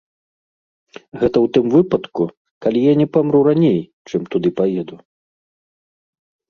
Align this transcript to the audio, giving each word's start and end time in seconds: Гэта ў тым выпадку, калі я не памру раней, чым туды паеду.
Гэта 1.19 1.29
ў 1.29 1.47
тым 1.57 1.65
выпадку, 1.75 2.23
калі 2.67 2.79
я 2.91 2.99
не 3.03 3.07
памру 3.19 3.39
раней, 3.51 3.79
чым 4.13 4.21
туды 4.37 4.49
паеду. 4.63 4.95